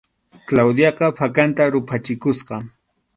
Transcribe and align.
Claudiaqa 0.51 1.09
phakanta 1.19 1.63
ruphachikusqa. 1.75 2.55